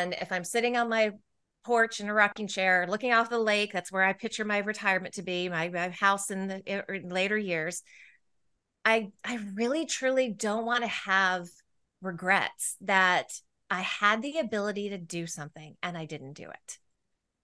[0.00, 1.12] And if I'm sitting on my
[1.64, 5.14] porch in a rocking chair, looking off the lake, that's where I picture my retirement
[5.14, 7.82] to be, my, my house in the in later years.
[8.84, 11.46] I I really truly don't want to have
[12.00, 13.28] regrets that
[13.70, 16.78] I had the ability to do something and I didn't do it.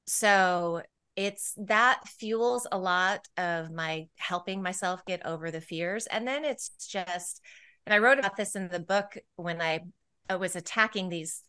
[0.06, 0.82] So
[1.14, 6.06] it's that fuels a lot of my helping myself get over the fears.
[6.06, 7.40] And then it's just,
[7.86, 9.80] and I wrote about this in the book when I,
[10.28, 11.42] I was attacking these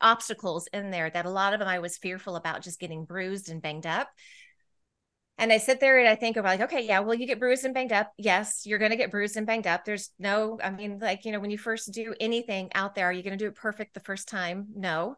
[0.00, 3.48] obstacles in there that a lot of them I was fearful about just getting bruised
[3.48, 4.08] and banged up.
[5.38, 7.64] And I sit there and I think about like, okay, yeah, well, you get bruised
[7.64, 8.10] and banged up.
[8.16, 9.84] Yes, you're going to get bruised and banged up.
[9.84, 13.12] There's no, I mean, like, you know, when you first do anything out there, are
[13.12, 14.68] you going to do it perfect the first time?
[14.74, 15.16] No.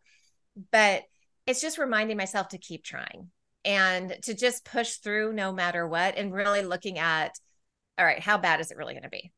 [0.72, 1.04] But
[1.46, 3.30] it's just reminding myself to keep trying
[3.64, 7.38] and to just push through no matter what and really looking at
[7.98, 9.30] all right how bad is it really going to be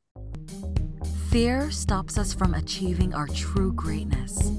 [1.31, 4.51] fear stops us from achieving our true greatness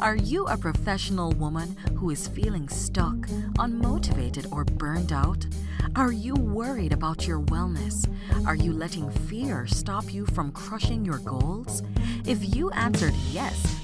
[0.00, 3.14] are you a professional woman who is feeling stuck
[3.58, 5.46] unmotivated or burned out?
[5.96, 8.08] Are you worried about your wellness?
[8.46, 11.82] Are you letting fear stop you from crushing your goals?
[12.26, 13.83] If you answered yes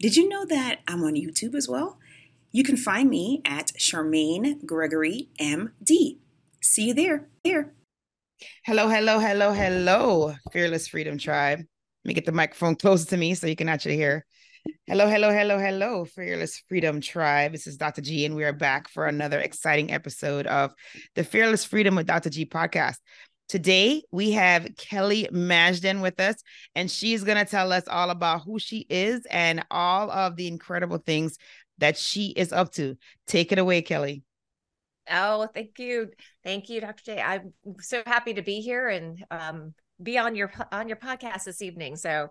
[0.00, 1.98] Did you know that I'm on YouTube as well?
[2.52, 6.18] You can find me at Charmaine Gregory MD.
[6.62, 7.26] See you there.
[7.42, 7.74] Here.
[8.64, 11.58] Hello, hello, hello, hello, Fearless Freedom Tribe.
[11.58, 14.24] Let me get the microphone closer to me so you can actually hear.
[14.86, 17.50] Hello, hello, hello, hello, Fearless Freedom Tribe.
[17.50, 18.00] This is Dr.
[18.00, 20.72] G, and we are back for another exciting episode of
[21.16, 22.30] the Fearless Freedom with Dr.
[22.30, 22.98] G podcast.
[23.48, 26.36] Today, we have Kelly Majdan with us,
[26.74, 30.46] and she's going to tell us all about who she is and all of the
[30.46, 31.38] incredible things
[31.78, 32.96] that she is up to.
[33.26, 34.22] Take it away, Kelly.
[35.10, 36.10] Oh, thank you.
[36.44, 37.02] Thank you, Dr.
[37.04, 37.22] J.
[37.22, 41.62] I'm so happy to be here and um, be on your on your podcast this
[41.62, 41.96] evening.
[41.96, 42.28] So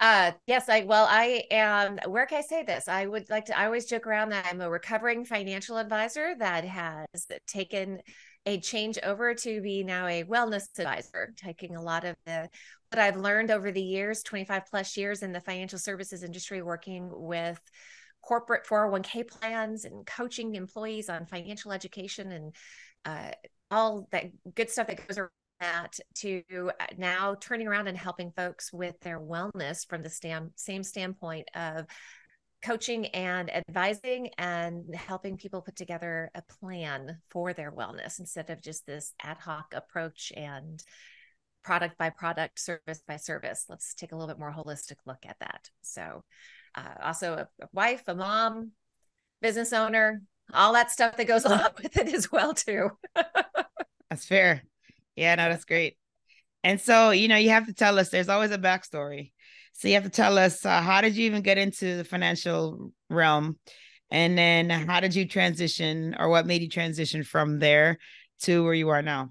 [0.00, 2.88] uh yes, I well, I am where can I say this?
[2.88, 6.64] I would like to I always joke around that I'm a recovering financial advisor that
[6.64, 7.06] has
[7.46, 8.00] taken
[8.46, 12.48] a change over to be now a wellness advisor, taking a lot of the
[12.90, 17.08] what I've learned over the years, 25 plus years in the financial services industry, working
[17.10, 17.58] with
[18.22, 22.54] corporate 401k plans and coaching employees on financial education and
[23.04, 23.30] uh,
[23.70, 25.30] all that good stuff that goes around
[25.62, 30.82] that to uh, now turning around and helping folks with their wellness from the same
[30.82, 31.86] standpoint of
[32.62, 38.62] coaching and advising and helping people put together a plan for their wellness instead of
[38.62, 40.82] just this ad hoc approach and
[41.64, 43.66] product by product, service by service.
[43.68, 45.70] Let's take a little bit more holistic look at that.
[45.82, 46.22] So,
[46.74, 48.72] uh, also a, a wife, a mom,
[49.40, 52.90] business owner, all that stuff that goes along with it as well too.
[54.10, 54.62] that's fair.
[55.16, 55.96] Yeah, no, that's great.
[56.64, 59.32] And so, you know, you have to tell us there's always a backstory
[59.72, 62.92] so you have to tell us uh, how did you even get into the financial
[63.10, 63.58] realm?
[64.10, 67.98] And then how did you transition or what made you transition from there
[68.42, 69.30] to where you are now?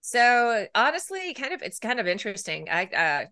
[0.00, 2.68] So honestly, kind of it's kind of interesting.
[2.70, 3.26] I uh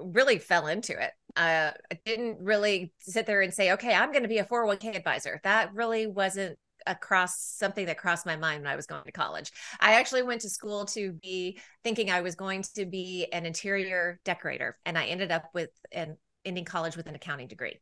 [0.00, 1.12] really fell into it.
[1.36, 4.96] Uh I didn't really sit there and say, okay, I'm going to be a 401k
[4.96, 5.40] advisor.
[5.44, 9.52] That really wasn't across something that crossed my mind when I was going to college.
[9.80, 14.20] I actually went to school to be thinking I was going to be an interior
[14.24, 17.80] decorator, and I ended up with an ending college with an accounting degree.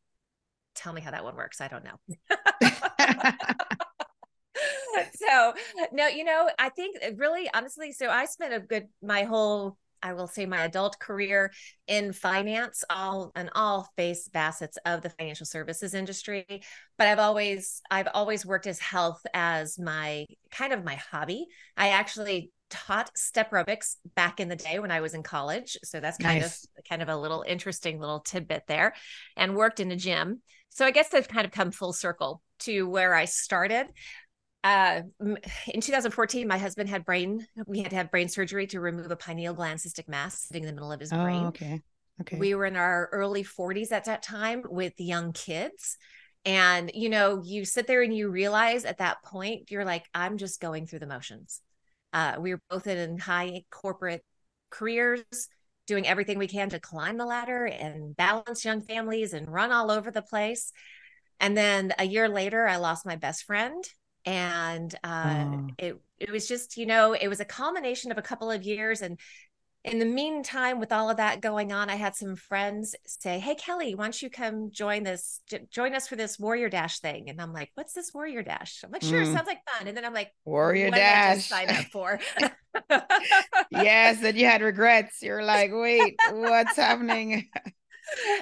[0.74, 1.60] Tell me how that one works.
[1.60, 1.98] I don't know.
[5.14, 5.54] so
[5.92, 9.76] no you know i think uh, really honestly so i spent a good my whole
[10.04, 11.50] I will say my adult career
[11.88, 16.62] in finance, all and all face facets of the financial services industry.
[16.98, 21.46] But I've always I've always worked as health as my kind of my hobby.
[21.76, 25.76] I actually taught step aerobics back in the day when I was in college.
[25.84, 26.64] So that's kind nice.
[26.64, 28.94] of kind of a little interesting little tidbit there
[29.36, 30.42] and worked in a gym.
[30.70, 33.86] So I guess I've kind of come full circle to where I started
[34.64, 35.02] uh,
[35.72, 39.16] in 2014, my husband had brain, we had to have brain surgery to remove a
[39.16, 41.44] pineal gland cystic mass sitting in the middle of his oh, brain.
[41.46, 41.82] Okay.
[42.20, 42.38] Okay.
[42.38, 45.98] We were in our early 40s at that time with young kids.
[46.44, 50.38] And, you know, you sit there and you realize at that point, you're like, I'm
[50.38, 51.60] just going through the motions.
[52.12, 54.24] Uh, we were both in high corporate
[54.70, 55.24] careers,
[55.86, 59.90] doing everything we can to climb the ladder and balance young families and run all
[59.90, 60.72] over the place
[61.40, 63.84] And then a year later, I lost my best friend.
[64.24, 65.76] And uh, Oh.
[65.78, 69.02] it it was just, you know, it was a culmination of a couple of years.
[69.02, 69.18] And
[69.84, 73.54] in the meantime, with all of that going on, I had some friends say, "Hey,
[73.54, 75.40] Kelly, why don't you come join this?
[75.70, 78.90] Join us for this Warrior Dash thing?" And I'm like, "What's this Warrior Dash?" I'm
[78.90, 79.26] like, "Sure, Mm.
[79.26, 81.48] sounds like fun." And then I'm like, Warrior "What did I just Dash.
[81.48, 82.18] sign up for?"
[83.70, 85.22] yes, and you had regrets.
[85.22, 87.48] You're like, wait, what's happening?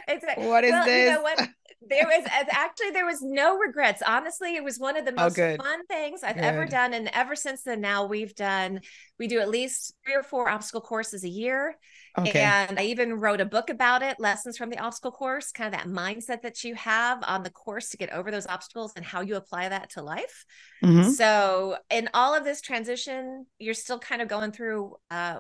[0.09, 1.09] It's like, What is well, this?
[1.09, 1.39] You know what?
[1.89, 4.03] There was actually there was no regrets.
[4.07, 5.61] Honestly, it was one of the Oh, most good.
[5.63, 6.95] fun things I've ever done.
[6.95, 8.81] And ever since then, now we've done
[9.19, 11.77] we do at least three or four obstacle courses a year.
[12.19, 12.41] Okay.
[12.41, 15.81] And I even wrote a book about it, lessons from the obstacle course, kind of
[15.81, 19.23] that mindset that you have on the course to get over those obstacles and how
[19.23, 20.45] you apply that to life.
[20.85, 21.11] Mhm.
[21.11, 25.39] So, in all of this transition, you're still kind of going through uh,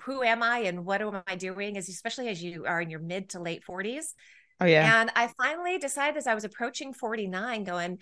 [0.00, 3.00] who am I and what am I doing, as especially as you are in your
[3.00, 4.14] mid to late 40s.
[4.60, 5.00] Oh yeah.
[5.00, 7.98] And I finally decided as I was approaching 49, going,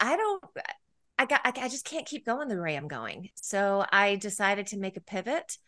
[0.00, 0.44] I don't,
[1.18, 3.28] I got, I, I just can't keep going the way I'm going.
[3.34, 5.58] So I decided to make a pivot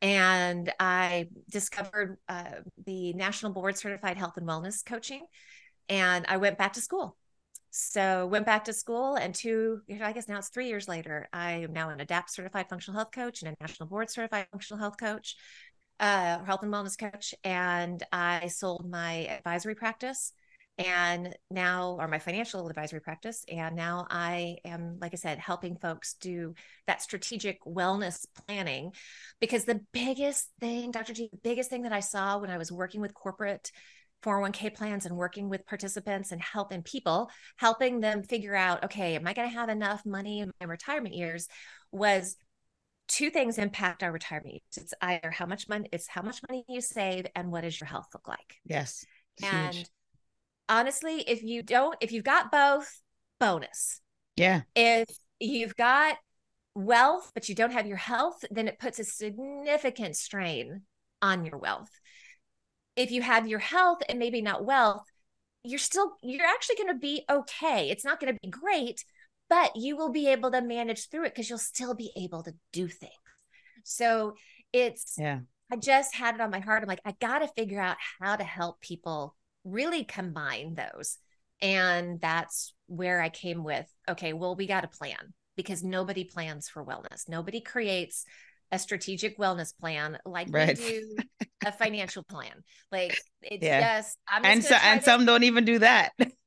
[0.00, 5.24] and I discovered uh, the National Board Certified Health and Wellness Coaching.
[5.88, 7.16] And I went back to school.
[7.70, 11.52] So went back to school and two, I guess now it's three years later, I
[11.52, 14.98] am now an ADAPT certified functional health coach and a national board certified functional health
[14.98, 15.36] coach
[16.00, 20.32] uh, health and wellness coach, and I sold my advisory practice,
[20.78, 25.76] and now, or my financial advisory practice, and now I am, like I said, helping
[25.76, 26.54] folks do
[26.86, 28.92] that strategic wellness planning,
[29.40, 31.12] because the biggest thing, Dr.
[31.12, 33.70] G, the biggest thing that I saw when I was working with corporate
[34.22, 39.26] 401k plans and working with participants and helping people, helping them figure out, okay, am
[39.26, 41.48] I going to have enough money in my retirement years?
[41.90, 42.36] Was
[43.12, 44.62] two things impact our retirement.
[44.74, 47.88] It's either how much money, it's how much money you save, and what does your
[47.88, 48.56] health look like.
[48.64, 49.04] Yes.
[49.42, 49.86] And huge.
[50.68, 53.00] honestly, if you don't, if you've got both,
[53.38, 54.00] bonus.
[54.36, 54.62] Yeah.
[54.74, 56.16] If you've got
[56.74, 60.82] wealth, but you don't have your health, then it puts a significant strain
[61.20, 61.90] on your wealth.
[62.96, 65.04] If you have your health and maybe not wealth,
[65.64, 67.90] you're still, you're actually going to be okay.
[67.90, 69.04] It's not going to be great,
[69.52, 72.54] but you will be able to manage through it because you'll still be able to
[72.72, 73.12] do things.
[73.84, 74.34] So
[74.72, 75.40] it's, Yeah.
[75.70, 76.82] I just had it on my heart.
[76.82, 81.18] I'm like, I got to figure out how to help people really combine those.
[81.60, 86.68] And that's where I came with okay, well, we got a plan because nobody plans
[86.70, 87.28] for wellness.
[87.28, 88.24] Nobody creates
[88.70, 90.78] a strategic wellness plan like Right.
[90.78, 91.16] we do
[91.66, 92.54] a financial plan.
[92.90, 93.96] Like it's Yeah.
[93.98, 96.12] just, I'm just And so and to- some don't even do that.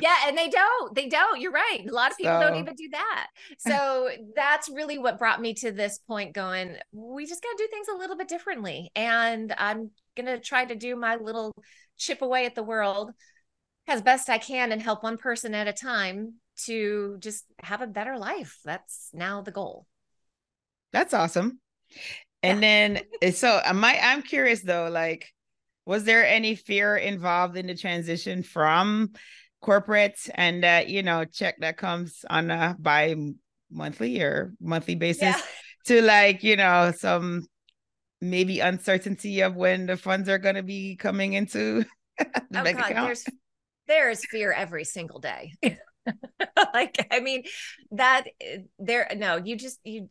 [0.00, 2.88] yeah and they don't they don't you're right a lot of people don't even do
[2.92, 3.28] that.
[3.58, 7.68] So that's really what brought me to this point going we just got to do
[7.70, 11.52] things a little bit differently and i'm gonna try to do my little
[11.98, 13.12] chip away at the world
[13.86, 16.34] as best i can and help one person at a time
[16.66, 18.58] to just have a better life.
[18.64, 19.86] That's now the goal.
[20.92, 21.60] That's awesome.
[22.42, 25.28] And then eh, so am I I'm curious though, like,
[25.86, 29.10] was there any fear involved in the transition from
[29.60, 33.14] corporate and that, you know, check that comes on a bi
[33.70, 35.40] monthly or monthly basis yeah.
[35.86, 37.46] to like, you know, some
[38.20, 41.84] maybe uncertainty of when the funds are gonna be coming into
[42.18, 43.06] the oh bank god account?
[43.06, 43.24] there's
[43.86, 45.52] there's fear every single day.
[46.72, 47.44] Like i mean
[47.92, 48.24] that
[48.78, 50.08] there no you just you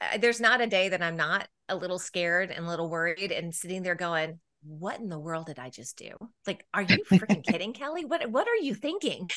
[0.00, 3.32] uh, there's not a day that i'm not a little scared and a little worried
[3.32, 6.10] and sitting there going what in the world did i just do
[6.46, 9.28] like are you freaking kidding kelly what what are you thinking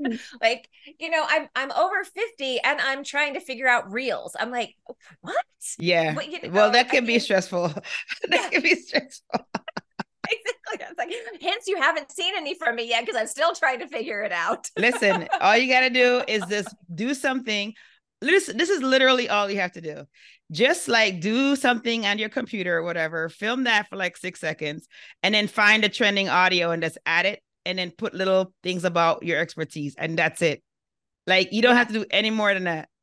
[0.00, 0.20] mm.
[0.40, 4.50] like you know i'm i'm over 50 and i'm trying to figure out reels i'm
[4.50, 4.74] like
[5.20, 5.36] what
[5.78, 6.14] Yeah.
[6.14, 7.72] But, you well, know, that I can be mean- stressful.
[7.74, 8.30] Yeah.
[8.30, 9.46] that can be stressful.
[10.30, 11.12] exactly I was like
[11.42, 14.32] hence you haven't seen any from me yet because i'm still trying to figure it
[14.32, 17.74] out Listen, all you got to do is just do something.
[18.22, 20.04] This, this is literally all you have to do.
[20.50, 24.86] Just like do something on your computer or whatever, film that for like six seconds,
[25.22, 28.84] and then find a trending audio and just add it, and then put little things
[28.84, 30.62] about your expertise, and that's it.
[31.26, 32.88] Like you don't have to do any more than that.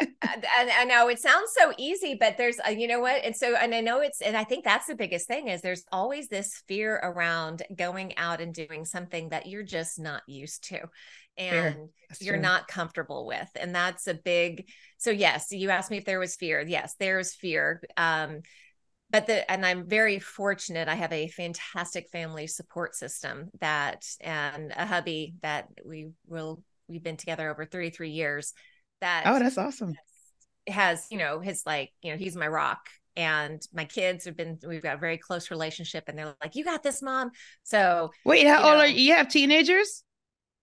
[0.00, 3.24] and I know it sounds so easy, but there's, uh, you know what?
[3.24, 5.84] And so, and I know it's, and I think that's the biggest thing is there's
[5.90, 10.80] always this fear around going out and doing something that you're just not used to.
[11.38, 11.88] And
[12.20, 12.40] you're true.
[12.40, 13.48] not comfortable with.
[13.58, 16.64] And that's a big, so yes, you asked me if there was fear.
[16.66, 17.82] Yes, there's fear.
[17.96, 18.40] Um,
[19.10, 20.88] but the and I'm very fortunate.
[20.88, 27.02] I have a fantastic family support system that and a hubby that we will we've
[27.04, 28.52] been together over 33 years
[29.00, 29.94] that Oh, that's awesome.
[30.68, 34.58] has you know his like you know he's my rock and my kids have been
[34.66, 37.30] we've got a very close relationship and they're like you got this mom
[37.62, 38.80] so Wait, how old know.
[38.80, 39.00] are you?
[39.00, 40.02] You have teenagers?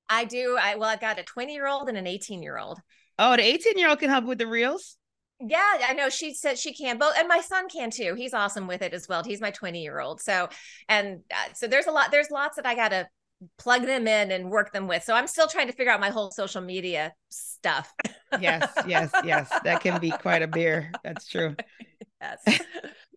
[0.09, 0.57] I do.
[0.59, 2.79] I well, I've got a 20 year old and an 18 year old.
[3.19, 4.97] Oh, the 18 year old can help with the reels.
[5.39, 6.09] Yeah, I know.
[6.09, 8.13] She said she can both, and my son can too.
[8.15, 9.23] He's awesome with it as well.
[9.23, 10.21] He's my 20 year old.
[10.21, 10.47] So,
[10.87, 13.07] and uh, so there's a lot, there's lots that I got to
[13.57, 15.03] plug them in and work them with.
[15.03, 17.91] So I'm still trying to figure out my whole social media stuff.
[18.39, 19.51] yes, yes, yes.
[19.63, 20.91] That can be quite a beer.
[21.03, 21.55] That's true.
[22.21, 22.61] yes.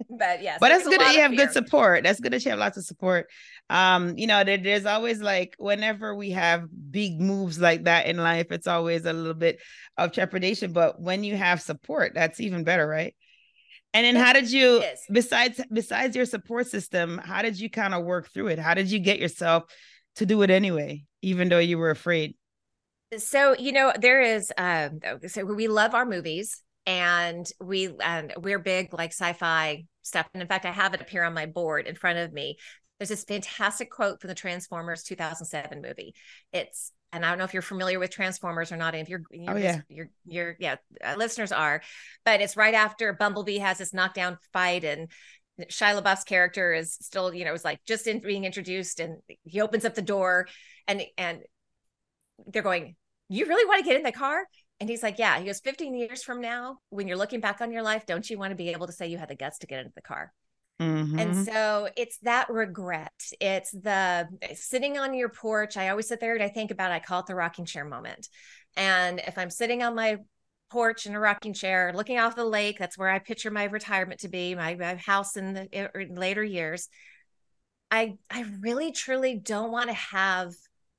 [0.09, 0.59] But yes.
[0.61, 2.05] But it's good that you have good support.
[2.05, 3.29] That's good that you have lots of support.
[3.69, 8.17] Um, you know, there, there's always like whenever we have big moves like that in
[8.17, 9.61] life, it's always a little bit
[9.97, 10.73] of trepidation.
[10.73, 13.15] But when you have support, that's even better, right?
[13.95, 18.05] And then how did you besides besides your support system, how did you kind of
[18.05, 18.59] work through it?
[18.59, 19.65] How did you get yourself
[20.17, 22.37] to do it anyway, even though you were afraid?
[23.17, 28.59] So, you know, there is um so we love our movies and we and we're
[28.59, 30.29] big like sci-fi stuff.
[30.33, 32.57] And in fact, I have it up here on my board in front of me.
[32.99, 36.15] There's this fantastic quote from the Transformers 2007 movie.
[36.53, 38.95] It's and I don't know if you're familiar with Transformers or not.
[38.95, 41.83] If you're, you're oh yeah, you're, you're, yeah, uh, listeners are,
[42.25, 45.09] but it's right after Bumblebee has this knockdown fight and
[45.63, 49.61] Shia LaBeouf's character is still, you know, is like just in being introduced and he
[49.61, 50.49] opens up the door
[50.87, 51.41] and, and
[52.49, 52.97] they're going,
[53.29, 54.45] you really want to get in the car?
[54.79, 57.73] And he's like, yeah, he goes 15 years from now, when you're looking back on
[57.73, 59.67] your life, don't you want to be able to say you had the guts to
[59.67, 60.33] get into the car?
[60.81, 61.19] Mm-hmm.
[61.19, 63.15] And so it's that regret.
[63.41, 65.79] It's the eh, sitting on your porch.
[65.79, 67.87] I always sit there and I think about, it, I call it the rocking chair
[67.87, 68.29] moment.
[68.77, 70.19] And if I'm sitting on my
[70.71, 72.79] porch in a rocking chair, looking off the lake.
[72.79, 76.43] That's where I picture my retirement to be, my, my house in the in later
[76.43, 76.89] years.
[77.91, 80.53] I I really truly don't want to have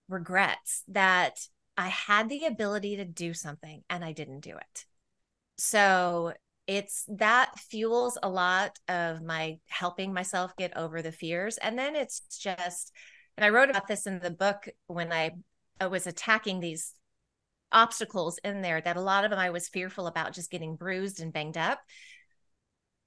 [0.07, 1.38] regrets that
[1.77, 4.86] I had the ability to do something and I didn't do it.
[5.57, 6.34] So
[6.65, 11.57] it's that fuels a lot of my helping myself get over the fears.
[11.57, 12.91] And then it's just,
[13.38, 15.31] and I wrote about this in the book when I,
[15.79, 16.93] I was attacking these
[17.72, 21.22] obstacles in there that a lot of them I was fearful about just getting bruised
[21.22, 21.79] and banged up.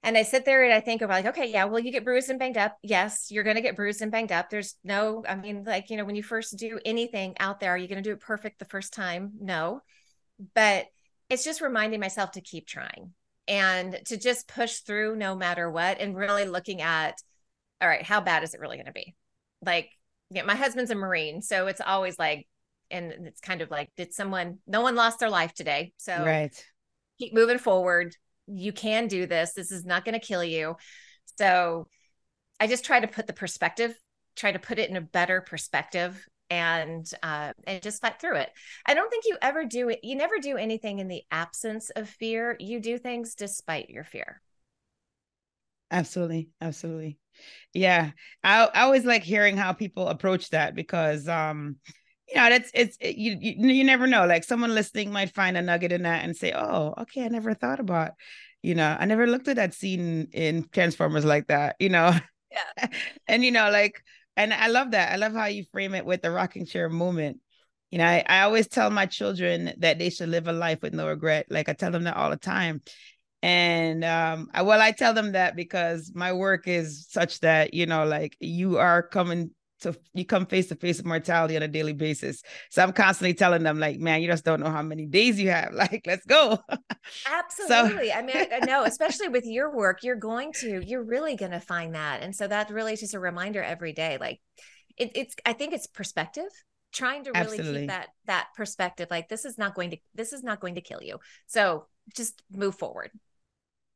[0.03, 2.29] And I sit there and I think about like, okay, yeah, well, you get bruised
[2.29, 2.75] and banged up.
[2.81, 4.49] Yes, you're going to get bruised and banged up.
[4.49, 7.77] There's no, I mean, like, you know, when you first do anything out there, are
[7.77, 9.33] you going to do it perfect the first time?
[9.39, 9.81] No.
[10.55, 10.87] But
[11.29, 13.13] it's just reminding myself to keep trying
[13.47, 17.21] and to just push through no matter what and really looking at,
[17.79, 19.15] all right, how bad is it really going to be?
[19.63, 19.91] Like,
[20.31, 21.43] yeah, my husband's a Marine.
[21.43, 22.47] So it's always like,
[22.91, 26.65] and it's kind of like did someone no one lost their life today so right
[27.17, 28.15] keep moving forward
[28.53, 30.75] you can do this this is not going to kill you
[31.37, 31.87] so
[32.59, 33.95] i just try to put the perspective
[34.35, 38.49] try to put it in a better perspective and uh, and just fight through it.
[38.85, 40.01] I don't think you ever do it.
[40.03, 42.57] You never do anything in the absence of fear.
[42.59, 44.41] You do things despite your fear.
[45.89, 47.17] Absolutely, absolutely.
[47.73, 48.11] Yeah,
[48.43, 51.77] I, I always like hearing how people approach that because um,
[52.31, 55.57] you know that's it's it, you, you you never know like someone listening might find
[55.57, 58.11] a nugget in that and say oh okay i never thought about
[58.61, 62.13] you know i never looked at that scene in transformers like that you know?
[62.51, 62.87] Yeah.
[63.27, 64.03] And you know like
[64.35, 67.39] and i love that i love how you frame it with the rocking chair moment
[67.91, 70.93] you know I, I always tell my children that they should live a life with
[70.93, 72.81] no regret like i tell them that all the time.
[73.43, 77.85] And um I, well i tell them that because my work is such that you
[77.85, 81.67] know like you are coming to you come face to face with mortality on a
[81.67, 82.41] daily basis.
[82.69, 85.49] So I'm constantly telling them, like, man, you just don't know how many days you
[85.49, 85.73] have.
[85.81, 86.59] Like, let's go.
[87.27, 88.09] Absolutely.
[88.09, 91.51] So- I mean, I know, especially with your work, you're going to, you're really going
[91.51, 92.21] to find that.
[92.21, 94.19] And so that really is just a reminder every day.
[94.19, 94.39] Like,
[94.95, 96.49] it, it's, I think it's perspective
[96.91, 97.79] trying to really Absolutely.
[97.81, 100.81] keep that that perspective like this is not going to this is not going to
[100.81, 101.85] kill you so
[102.15, 103.11] just move forward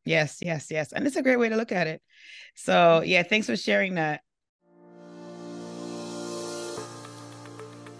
[0.05, 2.01] yes yes yes and it's a great way to look at it
[2.55, 3.09] so mm-hmm.
[3.09, 4.21] yeah thanks for sharing that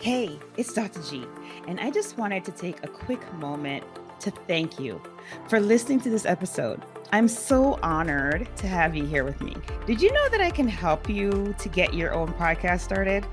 [0.06, 1.02] Hey, it's Dr.
[1.02, 1.26] G,
[1.68, 3.84] and I just wanted to take a quick moment
[4.20, 5.02] to thank you
[5.50, 6.84] for listening to this episode.
[7.12, 9.56] I'm so honored to have you here with me.
[9.88, 13.26] Did you know that I can help you to get your own podcast started?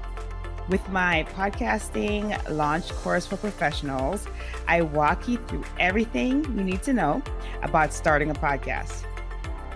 [0.71, 4.27] With my podcasting launch course for professionals,
[4.67, 7.23] I walk you through everything you need to know
[7.63, 9.05] about starting a podcast.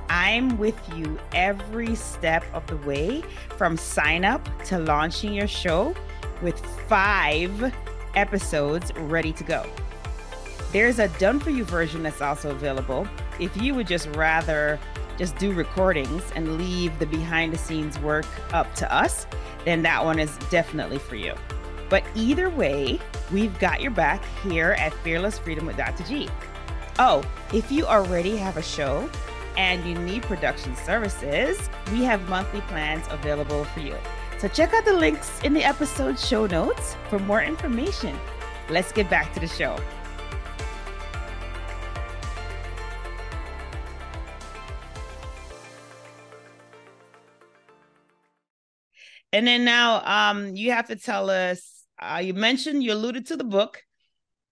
[0.08, 3.22] I'm with you every step of the way
[3.58, 5.94] from sign up to launching your show
[6.42, 7.72] with five
[8.14, 9.64] episodes ready to go.
[10.72, 13.06] There's a done for you version that's also available.
[13.38, 14.78] If you would just rather
[15.16, 19.26] just do recordings and leave the behind the scenes work up to us,
[19.64, 21.34] then that one is definitely for you.
[21.88, 22.98] But either way,
[23.32, 26.04] we've got your back here at Fearless Freedom with Dr.
[26.04, 26.28] G.
[26.98, 29.08] Oh, if you already have a show
[29.56, 33.96] and you need production services, we have monthly plans available for you.
[34.38, 38.18] So check out the links in the episode show notes for more information.
[38.68, 39.78] Let's get back to the show.
[49.32, 53.36] And then now um you have to tell us uh, you mentioned you alluded to
[53.36, 53.82] the book.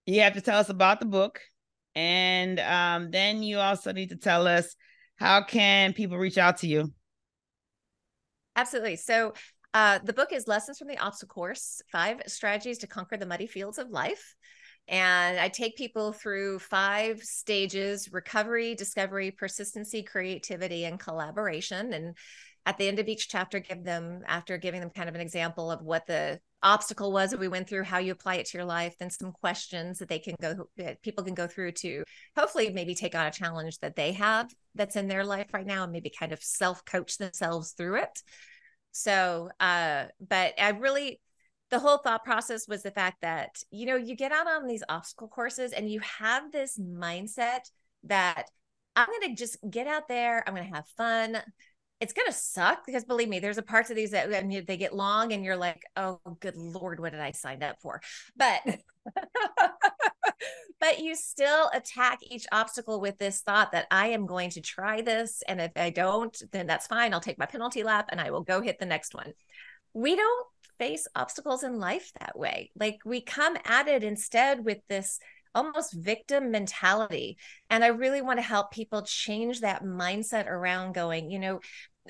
[0.07, 1.41] You have to tell us about the book.
[1.93, 4.75] And um, then you also need to tell us
[5.15, 6.91] how can people reach out to you?
[8.55, 8.95] Absolutely.
[8.95, 9.33] So
[9.75, 13.45] uh, the book is Lessons from the Obstacle Course Five Strategies to Conquer the Muddy
[13.45, 14.33] Fields of Life.
[14.87, 21.91] And I take people through five stages recovery, discovery, persistency, creativity, and collaboration.
[21.91, 22.15] And
[22.65, 25.69] at the end of each chapter, give them, after giving them kind of an example
[25.69, 28.65] of what the obstacle was that we went through, how you apply it to your
[28.65, 32.05] life, then some questions that they can go, that people can go through to
[32.37, 35.83] hopefully maybe take on a challenge that they have that's in their life right now
[35.83, 38.21] and maybe kind of self coach themselves through it.
[38.97, 41.19] So, uh, but I really,
[41.69, 44.83] the whole thought process was the fact that, you know, you get out on these
[44.87, 47.69] obstacle courses and you have this mindset
[48.05, 48.45] that
[48.95, 51.37] I'm going to just get out there, I'm going to have fun
[52.01, 54.75] it's gonna suck because believe me, there's a parts of these that I mean, they
[54.75, 58.01] get long and you're like, oh good lord, what did I sign up for?
[58.35, 58.59] But
[60.79, 65.01] but you still attack each obstacle with this thought that I am going to try
[65.01, 65.43] this.
[65.47, 67.13] And if I don't, then that's fine.
[67.13, 69.33] I'll take my penalty lap and I will go hit the next one.
[69.93, 72.71] We don't face obstacles in life that way.
[72.77, 75.19] Like we come at it instead with this
[75.53, 77.37] almost victim mentality.
[77.69, 81.61] And I really want to help people change that mindset around going, you know,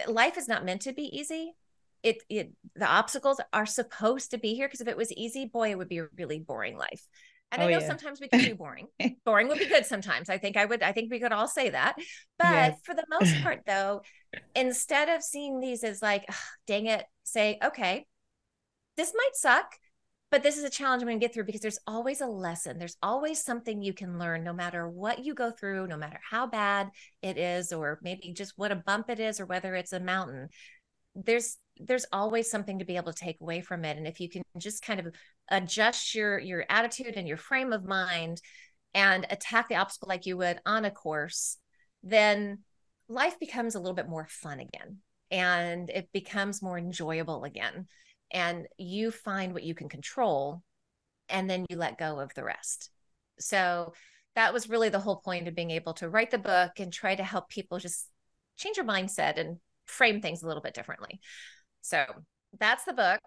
[0.07, 1.53] life is not meant to be easy.
[2.01, 5.71] It, it the obstacles are supposed to be here because if it was easy, boy,
[5.71, 7.07] it would be a really boring life.
[7.51, 7.87] And oh, I know yeah.
[7.87, 8.87] sometimes we can be boring.
[9.25, 10.29] boring would be good sometimes.
[10.29, 11.95] I think I would, I think we could all say that.
[12.37, 12.79] But yes.
[12.83, 14.01] for the most part, though,
[14.55, 16.25] instead of seeing these as like,
[16.67, 18.05] dang it, say, okay,
[18.97, 19.75] this might suck,
[20.31, 22.77] but this is a challenge I'm going to get through because there's always a lesson.
[22.77, 26.47] There's always something you can learn no matter what you go through, no matter how
[26.47, 26.89] bad
[27.21, 30.49] it is, or maybe just what a bump it is, or whether it's a mountain.
[31.15, 33.97] There's there's always something to be able to take away from it.
[33.97, 35.13] And if you can just kind of
[35.49, 38.41] adjust your your attitude and your frame of mind
[38.93, 41.57] and attack the obstacle like you would on a course,
[42.03, 42.59] then
[43.07, 47.87] life becomes a little bit more fun again and it becomes more enjoyable again
[48.31, 50.63] and you find what you can control
[51.29, 52.89] and then you let go of the rest.
[53.39, 53.93] So
[54.35, 57.15] that was really the whole point of being able to write the book and try
[57.15, 58.09] to help people just
[58.57, 61.19] change your mindset and frame things a little bit differently.
[61.81, 62.05] So
[62.59, 63.21] that's the book.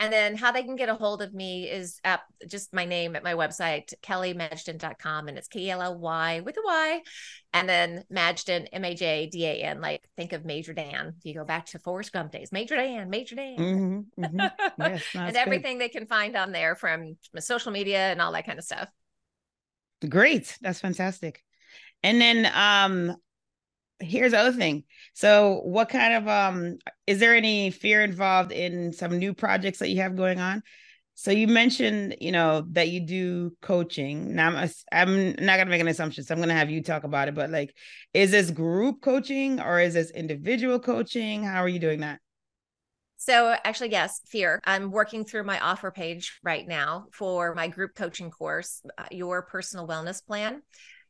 [0.00, 3.14] And then how they can get a hold of me is at just my name
[3.16, 5.28] at my website, kellymajdan.com.
[5.28, 7.02] And it's K E L L Y with a Y.
[7.52, 11.12] And then Majdan, M A J D A N, like think of Major Dan.
[11.18, 13.58] If you go back to Forrest Gump days, Major Dan, Major Dan.
[13.58, 14.82] Mm-hmm, mm-hmm.
[14.82, 15.84] Yes, and everything good.
[15.84, 18.88] they can find on there from social media and all that kind of stuff.
[20.08, 20.56] Great.
[20.62, 21.44] That's fantastic.
[22.02, 23.16] And then um
[24.00, 24.84] here's the other thing.
[25.14, 29.88] So what kind of um is there any fear involved in some new projects that
[29.88, 30.62] you have going on?
[31.14, 34.34] So you mentioned, you know, that you do coaching.
[34.34, 37.28] Now I'm I'm not gonna make an assumption, so I'm gonna have you talk about
[37.28, 37.34] it.
[37.34, 37.74] But like,
[38.14, 41.44] is this group coaching or is this individual coaching?
[41.44, 42.20] How are you doing that?
[43.18, 44.60] So actually, yes, fear.
[44.64, 49.42] I'm working through my offer page right now for my group coaching course, uh, your
[49.42, 50.62] personal wellness plan.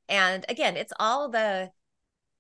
[0.08, 1.70] And again, it's all the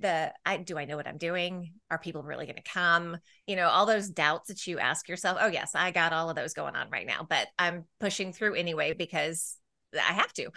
[0.00, 1.72] the I do I know what I'm doing?
[1.90, 3.18] Are people really going to come?
[3.46, 5.38] You know, all those doubts that you ask yourself.
[5.40, 8.54] Oh yes, I got all of those going on right now, but I'm pushing through
[8.54, 9.56] anyway because
[9.94, 10.50] I have to.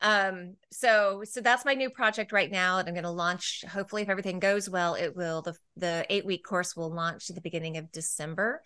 [0.00, 4.02] Um so so that's my new project right now and I'm going to launch hopefully
[4.02, 7.40] if everything goes well it will the the 8 week course will launch at the
[7.40, 8.62] beginning of December.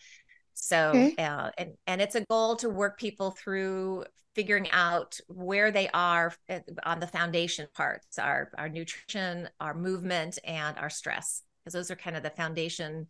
[0.60, 1.14] So okay.
[1.16, 6.32] uh, and and it's a goal to work people through figuring out where they are
[6.48, 11.90] eh, on the foundation parts our our nutrition our movement and our stress because those
[11.90, 13.06] are kind of the foundation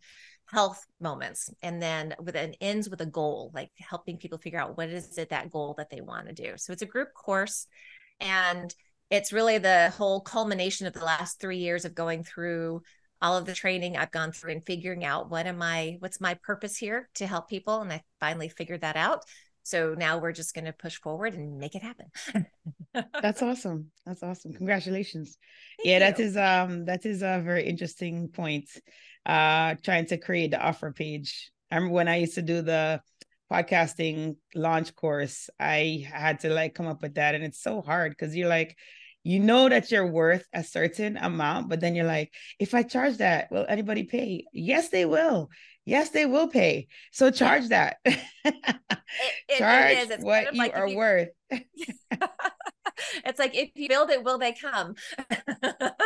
[0.51, 4.77] health moments and then with an ends with a goal like helping people figure out
[4.77, 7.67] what is it that goal that they want to do so it's a group course
[8.19, 8.73] and
[9.09, 12.81] it's really the whole culmination of the last three years of going through
[13.21, 16.33] all of the training I've gone through and figuring out what am I, what's my
[16.35, 17.81] purpose here to help people.
[17.81, 19.25] And I finally figured that out.
[19.63, 22.07] So now we're just going to push forward and make it happen.
[23.21, 23.91] That's awesome.
[24.05, 24.53] That's awesome.
[24.53, 25.37] Congratulations.
[25.77, 25.99] Thank yeah, you.
[25.99, 28.69] that is um that is a very interesting point.
[29.25, 31.51] Uh trying to create the offer page.
[31.69, 33.01] I remember when I used to do the
[33.51, 38.11] podcasting launch course, I had to like come up with that and it's so hard
[38.13, 38.75] because you're like
[39.23, 43.17] you know that you're worth a certain amount, but then you're like, if I charge
[43.17, 44.45] that, will anybody pay?
[44.53, 45.49] Yes, they will.
[45.85, 46.87] yes, they will pay.
[47.11, 47.97] So charge that.
[48.05, 51.29] It, it, charge it what kind of you like are you- worth.
[53.25, 54.95] it's like if you build it, will they come?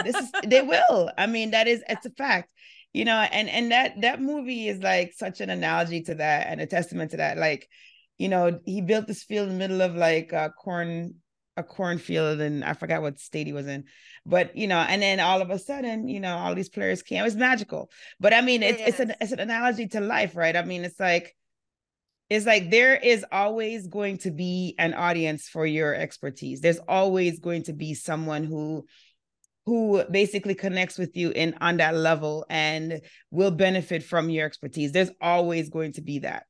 [0.03, 2.51] this is they will i mean that is it's a fact
[2.93, 6.61] you know and and that that movie is like such an analogy to that and
[6.61, 7.67] a testament to that like
[8.17, 11.15] you know he built this field in the middle of like a corn
[11.57, 13.85] a cornfield and i forgot what state he was in
[14.25, 17.19] but you know and then all of a sudden you know all these players came.
[17.19, 17.89] It was magical
[18.19, 20.55] but i mean It it's it's an it's an analogy to life right?
[20.55, 21.35] I mean it's like
[22.29, 26.59] it's like there is always going to be an audience for your expertise.
[26.59, 28.85] There's always going to be someone who
[29.67, 34.91] who basically connects with you in on that level and will benefit from your expertise.
[34.91, 36.45] There's always going to be that.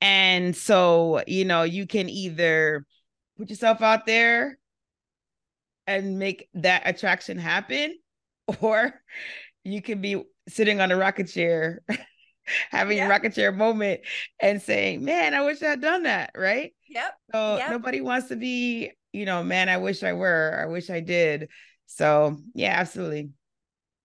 [0.00, 2.84] And so you know you can either
[3.42, 4.58] put yourself out there
[5.86, 7.96] and make that attraction happen
[8.60, 8.94] or
[9.64, 11.82] you can be sitting on a rocket chair
[12.70, 13.06] having Yeah.
[13.06, 14.00] a rocket chair moment
[14.40, 17.14] and saying man i wish i'd done that right yep.
[17.32, 17.70] so Yep.
[17.70, 21.48] nobody wants to be, you know, man, I wish I were, I wish I did.
[21.86, 23.30] So yeah, absolutely.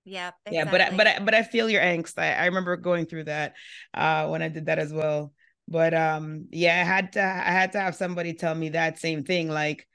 [0.06, 0.36] Yep.
[0.52, 2.18] Yeah, but I, but I, but I feel your angst.
[2.18, 3.56] I, I remember going through that
[3.94, 5.34] uh when I did that as well.
[5.68, 9.24] But um yeah, I had to I had to have somebody tell me that same
[9.24, 9.88] thing like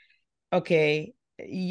[0.52, 1.14] okay,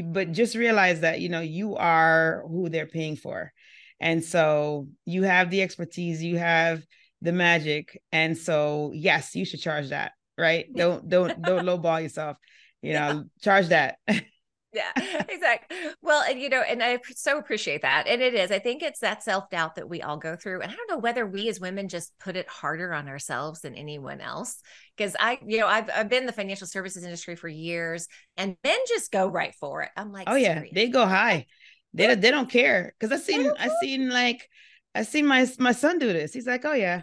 [0.06, 3.52] but just realize that you know you are who they're paying for.
[4.00, 6.84] And so you have the expertise, you have
[7.22, 8.02] the magic.
[8.12, 10.66] And so yes, you should charge that, right?
[10.76, 12.38] Don't don't don't lowball yourself.
[12.82, 13.98] You know, charge that.
[14.74, 14.92] yeah
[15.30, 18.82] exactly well and you know and i so appreciate that and it is i think
[18.82, 21.60] it's that self-doubt that we all go through and i don't know whether we as
[21.60, 24.62] women just put it harder on ourselves than anyone else
[24.96, 28.08] because i you know I've, I've been in the financial services industry for years
[28.38, 31.48] and men just go right for it i'm like Oh yeah, "Serious?" they go high.
[31.94, 34.48] They don't- they don't care because I seen I seen like
[34.96, 36.32] I seen my my son do this.
[36.34, 37.02] He's like, oh yeah,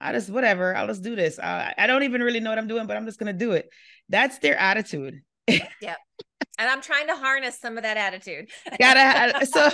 [0.00, 0.74] I just whatever.
[0.74, 1.38] I'll just do this.
[1.38, 3.68] I, I don't even really know what I'm doing, but I'm just gonna do it.
[4.08, 5.20] That's their attitude.
[6.60, 9.00] And i'm trying to harness some of that attitude Gotta
[9.36, 9.70] uh, so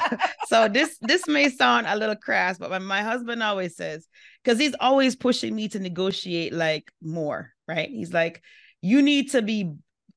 [0.47, 4.07] so this this may sound a little crass, but my, my husband always says
[4.43, 7.53] because he's always pushing me to negotiate like more.
[7.69, 7.89] Right?
[7.89, 8.43] He's like,
[8.81, 9.73] you need to be,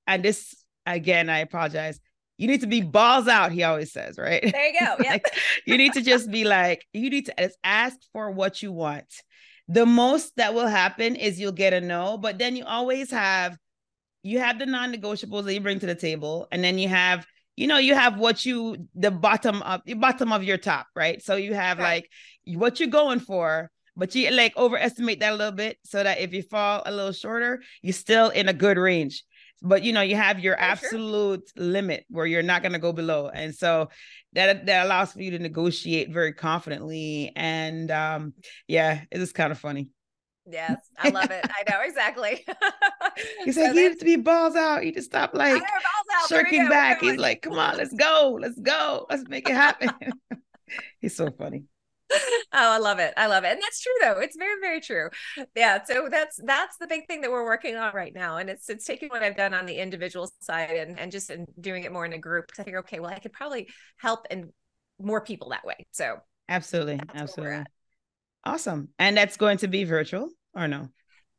[0.05, 0.55] and this
[0.86, 1.99] again, I apologize.
[2.38, 3.51] You need to be balls out.
[3.51, 4.41] He always says, right?
[4.41, 5.25] there you go yeah Like,
[5.65, 9.05] you need to just be like, you need to just ask for what you want.
[9.67, 13.58] The most that will happen is you'll get a no, but then you always have
[14.23, 17.67] you have the non-negotiables that you bring to the table, and then you have, you
[17.67, 21.21] know, you have what you the bottom of the bottom of your top, right?
[21.21, 22.03] So you have Right.
[22.45, 26.19] like what you're going for, but you like overestimate that a little bit so that
[26.19, 29.23] if you fall a little shorter, you're still in a good range.
[29.62, 30.63] But you know, you have your sure.
[30.63, 33.27] absolute limit where you're not going to go below.
[33.27, 33.89] And so
[34.34, 37.32] that that allows for you to negotiate very confidently.
[37.36, 38.34] And um,
[38.67, 39.89] yeah, it is kind of funny.
[40.50, 42.46] Yes i love it i know exactly
[43.44, 44.86] He's So like, you have to be balls out.
[44.86, 46.30] You just stop like know, balls out.
[46.30, 47.02] There we shirking back.
[47.02, 49.90] He's like, come on, let's go, let's go, let's make it happen.
[51.00, 51.64] He's so funny.
[52.12, 52.18] oh
[52.54, 55.10] i love it i love it and that's true though it's very very true
[55.56, 58.68] yeah so that's that's the big thing that we're working on right now and it's
[58.68, 61.92] it's taking what i've done on the individual side and and just in doing it
[61.92, 64.50] more in a group because i figure okay well i could probably help and
[65.00, 66.18] more people that way so
[66.50, 67.66] Absolutely, That's where we're absolutely.
[68.46, 68.90] Awesome.
[69.00, 70.90] And that's going to be virtual or no?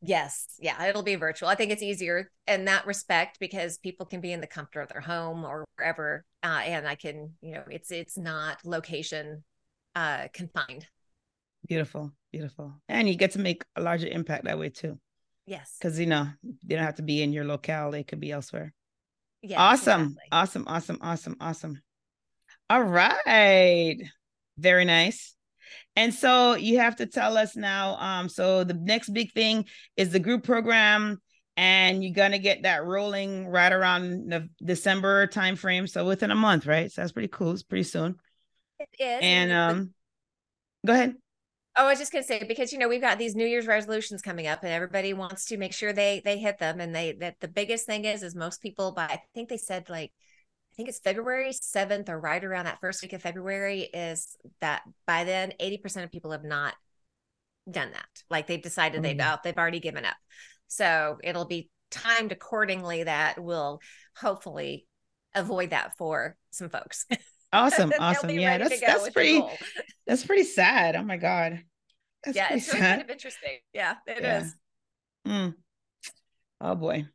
[0.02, 4.22] yes yeah it'll be virtual i think it's easier in that respect because people can
[4.22, 7.62] be in the comfort of their home or wherever uh, and i can you know
[7.70, 9.44] it's it's not location
[9.94, 10.86] uh confined
[11.68, 12.74] Beautiful, beautiful.
[12.88, 14.98] And you get to make a larger impact that way too.
[15.46, 16.26] yes Because you know,
[16.64, 18.72] they don't have to be in your locale, they could be elsewhere.
[19.42, 20.00] yes, awesome.
[20.00, 20.24] exactly.
[20.32, 20.64] Awesome.
[20.66, 20.98] Awesome.
[21.00, 21.36] Awesome.
[21.40, 21.80] Awesome.
[22.70, 23.98] All right.
[24.58, 25.36] Very nice.
[25.96, 27.96] And so you have to tell us now.
[27.96, 31.20] Um, so the next big thing is the group program,
[31.56, 35.88] and you're gonna get that rolling right around the December timeframe.
[35.88, 36.90] So within a month, right?
[36.90, 37.52] So that's pretty cool.
[37.52, 38.16] It's pretty soon.
[38.78, 39.94] It is And um
[40.86, 41.14] go ahead.
[41.76, 44.22] Oh, I was just gonna say because you know we've got these New Year's resolutions
[44.22, 46.80] coming up, and everybody wants to make sure they they hit them.
[46.80, 49.88] And they that the biggest thing is is most people by I think they said
[49.88, 50.12] like
[50.80, 55.24] think it's February seventh or right around that first week of February is that by
[55.24, 56.74] then eighty percent of people have not
[57.70, 58.08] done that.
[58.30, 59.20] Like they've decided they've Mhm.
[59.20, 60.16] out they've already given up.
[60.68, 63.02] So it'll be timed accordingly.
[63.02, 63.80] That will
[64.16, 64.86] hopefully
[65.34, 67.06] avoid that for some folks.
[67.52, 67.92] Awesome.
[67.98, 68.30] Awesome.
[68.30, 69.42] Yeah, that's that's pretty
[70.06, 70.94] that's pretty sad.
[70.94, 71.60] Oh my god.
[72.24, 73.58] That's yeah, it's really kind of interesting.
[73.74, 74.54] Yeah, it is.
[75.24, 75.32] Yeah.
[75.32, 75.54] Mm.
[76.60, 77.06] Oh boy.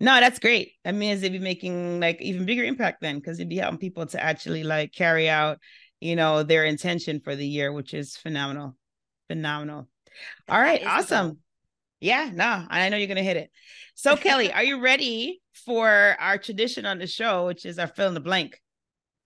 [0.00, 0.72] No, that's great.
[0.84, 4.06] That means they'd be making like even bigger impact then because you'd be helping people
[4.06, 5.58] to actually like carry out,
[6.00, 8.76] you know, their intention for the year, which is phenomenal.
[9.28, 9.88] Phenomenal.
[10.48, 11.38] All right, awesome.
[12.00, 13.50] Yeah, no, I know you're gonna hit it.
[13.94, 15.88] So, Kelly, are you ready for
[16.20, 18.60] our tradition on the show, which is our fill in the blank?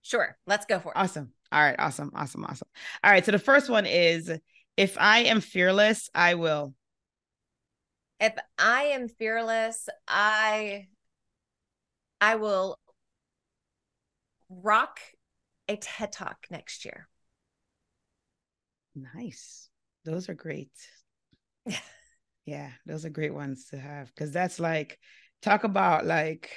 [0.01, 0.97] Sure, let's go for it.
[0.97, 1.31] Awesome.
[1.51, 2.67] All right, awesome, awesome, awesome.
[3.03, 4.31] All right, so the first one is
[4.75, 6.73] if I am fearless, I will.
[8.23, 10.87] If I am fearless, I
[12.21, 12.79] I will
[14.47, 15.01] rock
[15.67, 17.09] a TED Talk next year.
[18.95, 19.67] Nice.
[20.05, 20.71] Those are great.
[22.45, 24.97] yeah, those are great ones to have because that's like
[25.41, 26.49] talk about like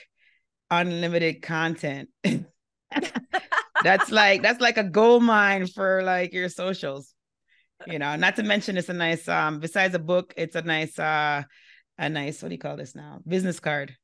[0.71, 2.11] unlimited content.
[3.83, 7.13] that's like that's like a gold mine for like your socials.
[7.87, 10.99] You know, not to mention it's a nice um besides a book, it's a nice
[10.99, 11.43] uh
[11.99, 13.21] a nice what do you call this now?
[13.27, 13.97] Business card.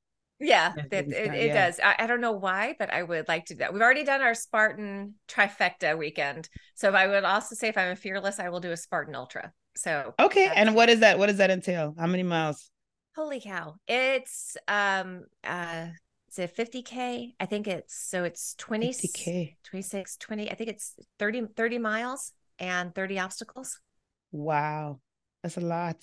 [0.43, 1.67] Yeah, it, it, it yeah.
[1.67, 1.79] does.
[1.79, 3.73] I, I, don't know why, but I would like to do that.
[3.73, 6.49] We've already done our Spartan trifecta weekend.
[6.75, 9.53] So I would also say if I'm a fearless, I will do a Spartan ultra.
[9.77, 10.51] So okay.
[10.55, 11.19] And what is that?
[11.19, 11.95] What does that entail?
[11.97, 12.71] How many miles?
[13.15, 13.77] Holy cow.
[13.87, 15.87] It's um uh
[16.29, 17.35] is it 50k?
[17.39, 22.33] I think it's so it's 20 50k 26 20 I think it's 30 30 miles
[22.59, 23.81] and 30 obstacles.
[24.31, 25.01] Wow.
[25.43, 25.97] That's a lot.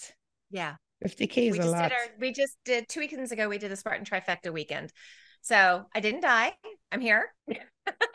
[0.49, 0.75] Yeah.
[1.05, 1.91] 50k is we a lot.
[1.91, 3.47] Our, we just did two weekends ago.
[3.47, 4.91] We did a Spartan trifecta weekend.
[5.41, 6.53] So I didn't die.
[6.91, 7.33] I'm here.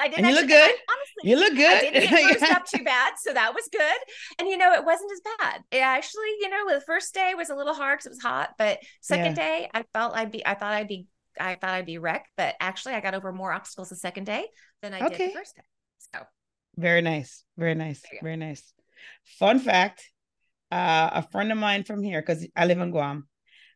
[0.01, 0.25] I didn't.
[0.25, 0.71] And you look good.
[0.71, 1.77] Honestly, you look good.
[1.77, 3.97] I didn't get bruised up too bad, so that was good.
[4.39, 5.63] And you know, it wasn't as bad.
[5.71, 8.51] It actually, you know, the first day was a little hard because it was hot,
[8.59, 9.45] but second yeah.
[9.45, 10.45] day, I felt I'd be.
[10.45, 11.07] I thought I'd be.
[11.41, 14.47] I thought I'd be wrecked, but actually, I got over more obstacles the second day
[14.83, 15.17] than I okay.
[15.17, 15.63] did the first day.
[15.99, 16.21] So
[16.77, 18.73] very nice, very nice, very nice.
[19.39, 20.11] Fun fact:
[20.71, 23.29] uh, a friend of mine from here, because I live in Guam,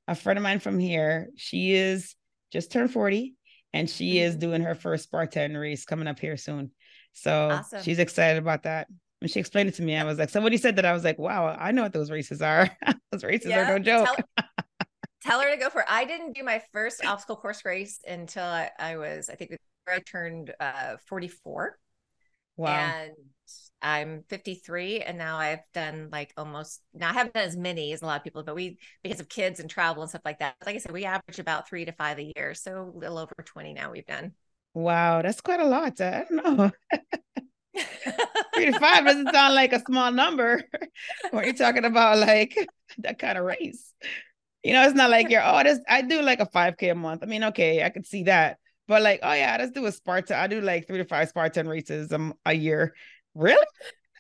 [0.09, 2.17] a friend of mine from here, she is
[2.51, 3.35] just turned 40
[3.73, 4.27] and she mm-hmm.
[4.27, 6.71] is doing her first Spartan race coming up here soon.
[7.13, 7.83] So awesome.
[7.83, 8.89] she's excited about that.
[9.21, 11.19] When she explained it to me, I was like, somebody said that I was like,
[11.19, 12.71] wow, I know what those races are.
[13.13, 14.07] those races yeah, are no joke.
[14.07, 14.47] Tell,
[15.23, 15.87] tell, her to go for it.
[15.89, 19.57] I didn't do my first obstacle course race until I, I was, I think
[19.89, 21.79] I turned uh, 44.
[22.59, 22.75] Wow.
[22.75, 23.13] And
[23.81, 28.03] I'm 53 and now I've done like almost now I haven't done as many as
[28.03, 30.57] a lot of people, but we because of kids and travel and stuff like that.
[30.67, 32.55] Like I said, we average about three to five a year.
[32.55, 34.33] So a little over 20 now we've done.
[34.75, 36.01] Wow, that's quite a lot.
[36.01, 36.71] I don't know.
[38.55, 40.63] three to five doesn't sound like a small number.
[41.31, 42.57] when you're talking about like
[42.99, 43.93] that kind of race.
[44.65, 47.23] You know, it's not like you're, oh, this I do like a 5K a month.
[47.23, 48.59] I mean, okay, I could see that.
[48.89, 50.37] But like, oh yeah, I just do a Spartan.
[50.37, 52.95] I do like three to five Spartan races um, a year.
[53.35, 53.67] Really?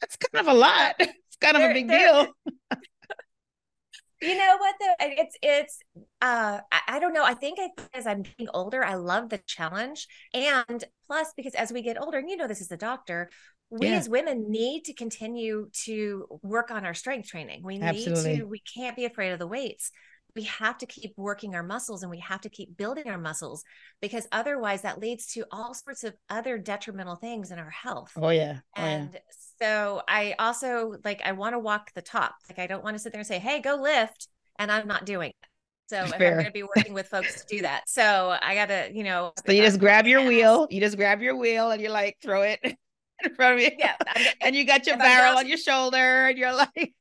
[0.01, 0.95] That's kind of a lot.
[1.29, 2.27] It's kind of a big deal.
[4.23, 4.95] you know what though?
[4.99, 5.79] It's it's
[6.21, 7.23] uh I, I don't know.
[7.23, 10.09] I think I, as I'm getting older, I love the challenge.
[10.35, 13.31] And plus, because as we get older, and you know this is the doctor,
[13.71, 13.97] we yeah.
[13.97, 17.63] as women need to continue to work on our strength training.
[17.63, 18.31] We Absolutely.
[18.31, 19.93] need to, we can't be afraid of the weights
[20.39, 23.65] we have to keep working our muscles and we have to keep building our muscles
[24.01, 28.13] because otherwise that leads to all sorts of other detrimental things in our health.
[28.15, 28.61] Oh yeah.
[28.77, 29.21] Oh, and yeah.
[29.61, 32.37] so I also like I want to walk the talk.
[32.49, 34.29] Like I don't want to sit there and say, "Hey, go lift,"
[34.61, 35.49] and I'm not doing it.
[35.89, 37.89] So I'm going to be working with folks to do that.
[37.89, 39.33] So I got to, you know.
[39.45, 40.69] So you just grab your wheel.
[40.71, 42.61] You just grab your wheel and you're like throw it
[43.25, 43.71] in front of you.
[43.77, 43.97] Yeah.
[44.41, 46.95] and you got your barrel on your shoulder and you're like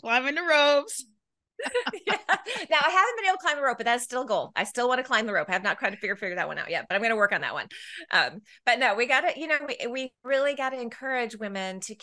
[0.00, 1.04] climbing the ropes.
[2.06, 2.16] yeah.
[2.70, 4.52] Now I haven't been able to climb the rope, but that's still a goal.
[4.56, 5.48] I still want to climb the rope.
[5.48, 7.32] I have not quite figure figure that one out yet, but I'm going to work
[7.32, 7.68] on that one.
[8.10, 11.80] Um, but no, we got to, you know, we, we really got to encourage women
[11.80, 11.94] to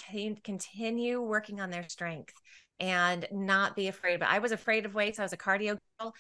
[0.44, 2.34] continue working on their strength
[2.80, 4.20] and not be afraid.
[4.20, 5.20] But I was afraid of weights.
[5.20, 6.14] I was a cardio girl.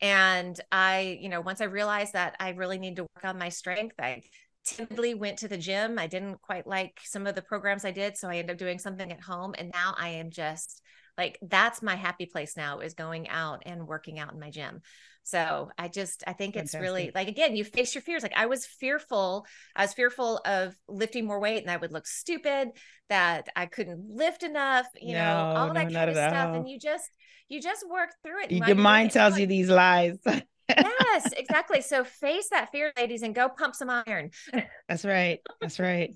[0.00, 3.48] And I, you know, once I realized that I really need to work on my
[3.48, 4.22] strength, I
[4.64, 5.98] timidly went to the gym.
[5.98, 8.16] I didn't quite like some of the programs I did.
[8.16, 9.54] So I ended up doing something at home.
[9.56, 10.82] And now I am just
[11.16, 14.80] like that's my happy place now is going out and working out in my gym.
[15.22, 16.78] So i just i think Fantastic.
[16.78, 18.22] it's really like again you face your fears.
[18.22, 22.06] Like i was fearful i was fearful of lifting more weight and i would look
[22.06, 22.68] stupid
[23.08, 26.54] that i couldn't lift enough you no, know all no, that kind of stuff.
[26.54, 27.10] and you just
[27.48, 30.16] you just work through it your mind tells you these lies.
[30.68, 31.80] Yes exactly.
[31.80, 34.30] So face that fear ladies and go pump some iron.
[34.88, 36.14] That's right that's right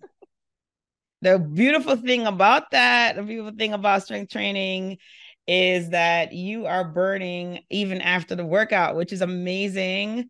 [1.23, 4.99] the beautiful thing about that, the beautiful thing about strength training
[5.47, 10.29] is that you are burning even after the workout, which is amazing.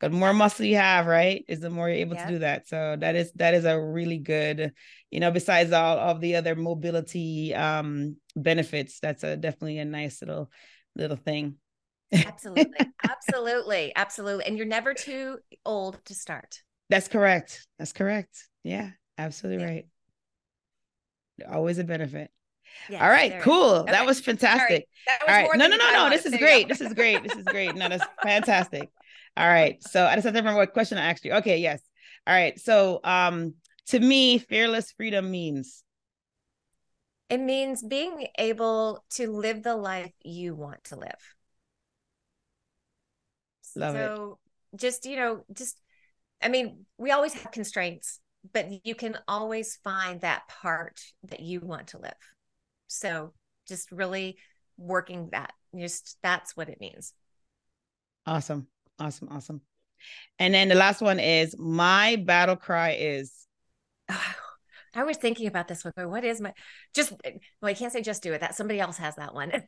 [0.00, 2.66] The more muscle you have, right, is the more you're able to do that.
[2.66, 4.72] So that is that is a really good,
[5.10, 10.20] you know, besides all of the other mobility um benefits, that's a definitely a nice
[10.22, 10.50] little
[10.96, 11.56] little thing.
[12.26, 12.78] absolutely.
[13.04, 13.92] Absolutely.
[13.94, 14.44] Absolutely.
[14.46, 16.62] And you're never too old to start.
[16.88, 17.66] That's correct.
[17.78, 18.48] That's correct.
[18.64, 19.70] Yeah, absolutely yeah.
[19.70, 19.86] right
[21.50, 22.30] always a benefit.
[22.88, 23.74] Yes, All right, cool.
[23.74, 23.92] Okay.
[23.92, 24.88] That was fantastic.
[25.06, 25.58] That was All right.
[25.58, 26.10] No, no, no, no.
[26.10, 26.68] This is great.
[26.68, 27.22] This is great.
[27.22, 27.74] This is great.
[27.74, 28.88] No, that's fantastic.
[29.36, 29.82] All right.
[29.82, 31.32] So I just have to remember what question I asked you.
[31.34, 31.82] Okay, yes.
[32.26, 32.58] All right.
[32.58, 33.54] So um
[33.88, 35.82] to me, fearless freedom means
[37.28, 41.34] it means being able to live the life you want to live.
[43.74, 44.38] Love so
[44.72, 44.80] it.
[44.80, 45.80] just, you know, just
[46.42, 48.20] I mean, we always have constraints,
[48.52, 52.12] but you can always find that part that you want to live.
[52.88, 53.32] So
[53.68, 54.38] just really
[54.76, 55.52] working that.
[55.76, 57.14] Just that's what it means.
[58.26, 58.66] Awesome.
[58.98, 59.28] Awesome.
[59.30, 59.60] Awesome.
[60.38, 63.46] And then the last one is my battle cry is.
[64.94, 66.10] I was thinking about this one.
[66.10, 66.52] What is my
[66.94, 67.12] just?
[67.12, 68.40] Well, I can't say just do it.
[68.40, 69.50] That somebody else has that one.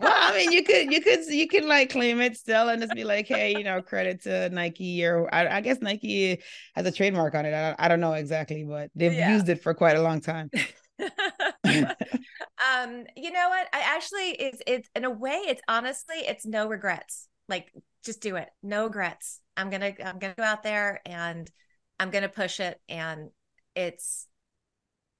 [0.00, 2.94] well, I mean, you could, you could, you can like claim it still and just
[2.94, 6.40] be like, hey, you know, credit to Nike or I, I guess Nike
[6.74, 7.54] has a trademark on it.
[7.54, 9.32] I, I don't know exactly, but they've yeah.
[9.32, 10.50] used it for quite a long time.
[10.98, 13.68] um, you know what?
[13.72, 17.28] I actually is it's in a way it's honestly it's no regrets.
[17.48, 17.72] Like
[18.04, 18.48] just do it.
[18.62, 19.40] No regrets.
[19.56, 21.50] I'm gonna I'm gonna go out there and
[21.98, 23.30] I'm gonna push it and
[23.76, 24.26] it's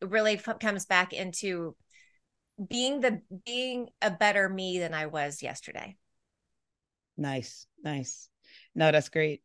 [0.03, 1.77] really comes back into
[2.69, 5.97] being the being a better me than I was yesterday.
[7.17, 7.67] Nice.
[7.83, 8.29] Nice.
[8.75, 9.43] No, that's great.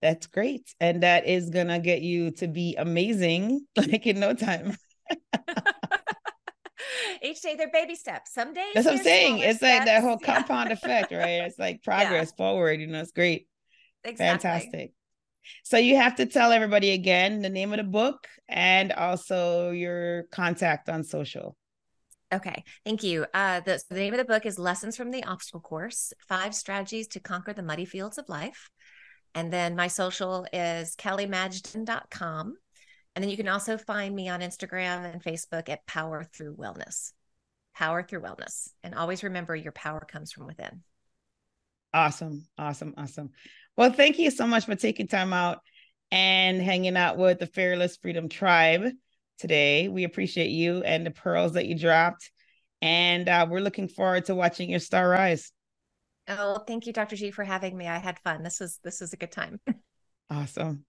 [0.00, 0.74] That's great.
[0.80, 4.76] And that is gonna get you to be amazing like in no time.
[7.22, 8.34] Each day they're baby steps.
[8.34, 9.38] Some days that's what I'm saying.
[9.38, 9.78] It's steps.
[9.78, 11.44] like that whole compound effect, right?
[11.44, 12.36] It's like progress yeah.
[12.36, 12.80] forward.
[12.80, 13.46] You know, it's great.
[14.04, 14.50] Exactly.
[14.50, 14.92] Fantastic.
[15.64, 20.24] So you have to tell everybody again the name of the book and also your
[20.32, 21.56] contact on social.
[22.32, 23.26] Okay, thank you.
[23.34, 27.06] Uh, the, the name of the book is Lessons from the Obstacle Course Five Strategies
[27.08, 28.70] to Conquer the Muddy Fields of Life.
[29.34, 32.54] And then my social is kellymajdan.com.
[33.14, 37.12] And then you can also find me on Instagram and Facebook at Power Through Wellness.
[37.74, 38.70] Power Through Wellness.
[38.82, 40.82] And always remember your power comes from within.
[41.92, 42.46] Awesome.
[42.56, 42.94] Awesome.
[42.96, 43.30] Awesome.
[43.76, 45.60] Well, thank you so much for taking time out
[46.10, 48.92] and hanging out with the Fearless Freedom Tribe
[49.38, 49.88] today.
[49.88, 52.30] We appreciate you and the pearls that you dropped.
[52.82, 55.52] And uh, we're looking forward to watching your star rise.
[56.28, 57.16] Oh, thank you, Dr.
[57.16, 57.88] G, for having me.
[57.88, 58.42] I had fun.
[58.42, 59.60] This was this was a good time.
[60.30, 60.84] Awesome.